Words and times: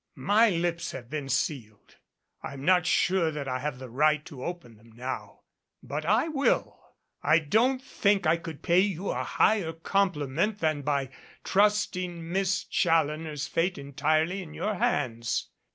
"My 0.15 0.49
lips 0.49 0.93
have 0.93 1.11
been 1.11 1.29
sealed. 1.29 1.97
I'm 2.41 2.65
not 2.65 2.87
sure 2.87 3.29
that 3.29 3.47
I 3.47 3.59
have 3.59 3.77
the 3.77 3.87
right 3.87 4.25
to 4.25 4.43
open 4.43 4.77
them 4.77 4.91
now. 4.93 5.41
But 5.83 6.07
I 6.07 6.27
will. 6.27 6.79
I 7.21 7.37
don't 7.37 7.79
think 7.83 8.25
I 8.25 8.37
could 8.37 8.63
pay 8.63 8.79
you 8.79 9.11
a 9.11 9.23
higher 9.23 9.73
compliment 9.73 10.57
than 10.57 10.81
by 10.81 11.11
trusting 11.43 12.27
Miss 12.31 12.63
Challoner's 12.63 13.45
fate 13.45 13.77
entirely 13.77 14.41
into 14.41 14.55
your 14.55 14.73
hands." 14.73 15.49